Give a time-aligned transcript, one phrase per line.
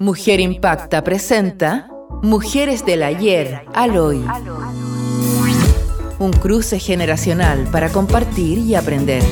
[0.00, 1.88] Mujer Impacta presenta
[2.20, 4.24] Mujeres del Ayer al Hoy.
[6.18, 9.22] Un cruce generacional para compartir y aprender.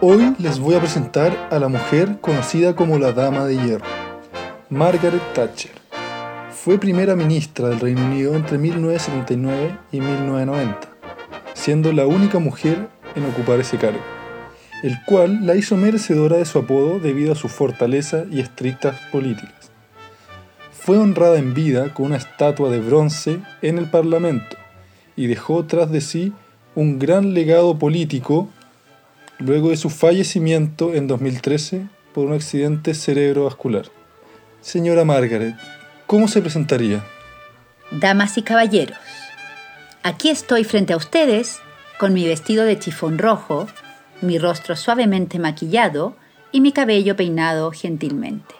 [0.00, 3.84] Hoy les voy a presentar a la mujer conocida como la Dama de Hierro,
[4.70, 5.72] Margaret Thatcher.
[6.52, 10.88] Fue primera ministra del Reino Unido entre 1979 y 1990,
[11.52, 14.21] siendo la única mujer en ocupar ese cargo
[14.82, 19.70] el cual la hizo merecedora de su apodo debido a su fortaleza y estrictas políticas.
[20.72, 24.56] Fue honrada en vida con una estatua de bronce en el Parlamento
[25.14, 26.32] y dejó tras de sí
[26.74, 28.48] un gran legado político
[29.38, 33.86] luego de su fallecimiento en 2013 por un accidente cerebrovascular.
[34.60, 35.54] Señora Margaret,
[36.06, 37.04] ¿cómo se presentaría?
[37.92, 38.98] Damas y caballeros,
[40.02, 41.58] aquí estoy frente a ustedes
[41.98, 43.68] con mi vestido de chifón rojo
[44.22, 46.16] mi rostro suavemente maquillado
[46.52, 48.54] y mi cabello peinado gentilmente.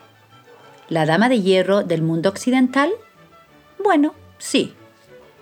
[0.88, 2.90] ¿La dama de hierro del mundo occidental?
[3.82, 4.74] Bueno, sí.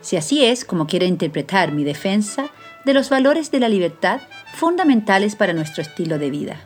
[0.00, 2.50] Si así es como quiero interpretar mi defensa
[2.84, 4.20] de los valores de la libertad
[4.54, 6.56] fundamentales para nuestro estilo de vida.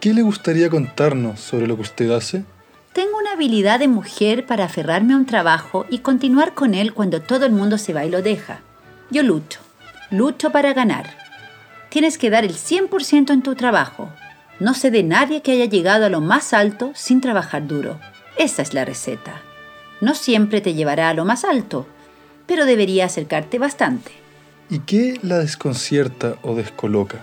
[0.00, 2.44] ¿Qué le gustaría contarnos sobre lo que usted hace?
[2.92, 7.22] Tengo una habilidad de mujer para aferrarme a un trabajo y continuar con él cuando
[7.22, 8.60] todo el mundo se va y lo deja.
[9.10, 9.60] Yo lucho,
[10.10, 11.23] lucho para ganar
[11.94, 14.10] tienes que dar el 100% en tu trabajo.
[14.58, 18.00] No sé de nadie que haya llegado a lo más alto sin trabajar duro.
[18.36, 19.42] Esa es la receta.
[20.00, 21.86] No siempre te llevará a lo más alto,
[22.46, 24.10] pero debería acercarte bastante.
[24.68, 27.20] ¿Y qué la desconcierta o descoloca?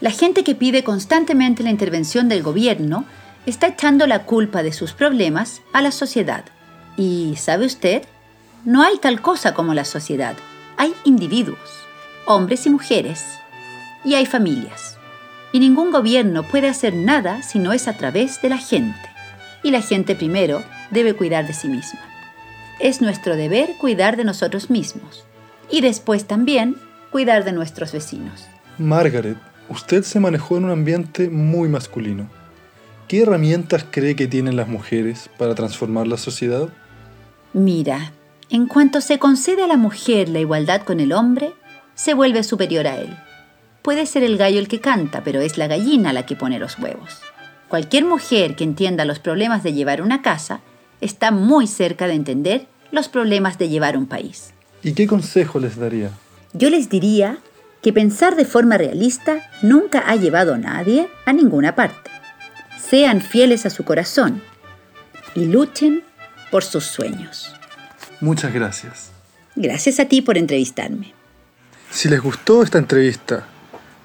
[0.00, 3.04] La gente que pide constantemente la intervención del gobierno
[3.46, 6.44] está echando la culpa de sus problemas a la sociedad.
[6.96, 8.02] Y, ¿sabe usted?
[8.64, 10.34] No hay tal cosa como la sociedad.
[10.76, 11.70] Hay individuos,
[12.26, 13.38] hombres y mujeres,
[14.04, 14.98] y hay familias.
[15.52, 18.98] Y ningún gobierno puede hacer nada si no es a través de la gente.
[19.62, 22.00] Y la gente primero debe cuidar de sí misma.
[22.80, 25.24] Es nuestro deber cuidar de nosotros mismos.
[25.70, 26.76] Y después también
[27.10, 28.46] cuidar de nuestros vecinos.
[28.78, 29.36] Margaret,
[29.68, 32.28] usted se manejó en un ambiente muy masculino.
[33.06, 36.70] ¿Qué herramientas cree que tienen las mujeres para transformar la sociedad?
[37.52, 38.12] Mira,
[38.48, 41.52] en cuanto se concede a la mujer la igualdad con el hombre,
[41.94, 43.14] se vuelve superior a él.
[43.82, 46.78] Puede ser el gallo el que canta, pero es la gallina la que pone los
[46.78, 47.20] huevos.
[47.68, 50.60] Cualquier mujer que entienda los problemas de llevar una casa
[51.00, 54.52] está muy cerca de entender los problemas de llevar un país.
[54.82, 56.10] ¿Y qué consejo les daría?
[56.52, 57.38] Yo les diría
[57.82, 62.10] que pensar de forma realista nunca ha llevado a nadie a ninguna parte.
[62.78, 64.42] Sean fieles a su corazón
[65.34, 66.04] y luchen
[66.50, 67.52] por sus sueños.
[68.20, 69.10] Muchas gracias.
[69.56, 71.14] Gracias a ti por entrevistarme.
[71.90, 73.46] Si les gustó esta entrevista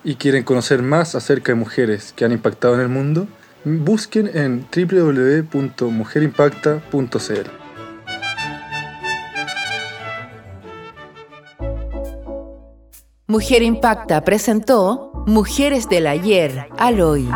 [0.08, 3.28] y quieren conocer más acerca de mujeres que han impactado en el mundo,
[3.66, 7.50] busquen en www.mujerimpacta.cl.
[13.28, 17.30] Mujer Impacta presentó Mujeres del Ayer al Hoy.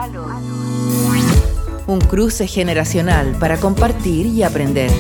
[1.88, 4.92] Un cruce generacional para compartir y aprender.